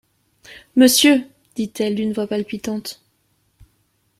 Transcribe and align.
Monsieur! 0.75 1.27
dit-elle 1.55 1.93
d’une 1.93 2.11
voix 2.13 2.25
palpitante. 2.25 3.03